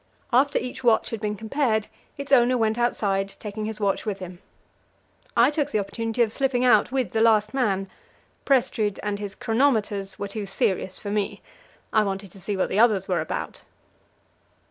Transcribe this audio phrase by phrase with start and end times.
[0.33, 4.39] After each watch had been compared, its owner went outside, taking his watch with him.
[5.37, 7.87] I took the opportunity of slipping out with the last man
[8.43, 11.43] Prestrud and his chronometers were too serious for me;
[11.93, 13.61] I wanted to see what the others were about.